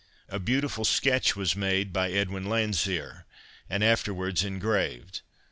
A 0.29 0.39
beautiful 0.39 0.83
sketch 0.83 1.35
was 1.35 1.55
made 1.55 1.93
by 1.93 2.09
Edwin 2.11 2.45
Landseer, 2.49 3.25
and 3.69 3.83
afterwards 3.83 4.43
engraved. 4.43 5.21